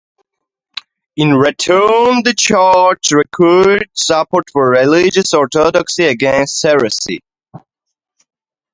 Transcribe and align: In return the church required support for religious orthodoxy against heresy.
In 1.15 1.35
return 1.35 2.23
the 2.23 2.33
church 2.35 3.11
required 3.11 3.87
support 3.93 4.45
for 4.51 4.71
religious 4.71 5.31
orthodoxy 5.35 6.05
against 6.05 6.63
heresy. 6.63 7.19